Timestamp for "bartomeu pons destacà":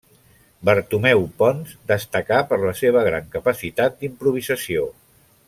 0.69-2.41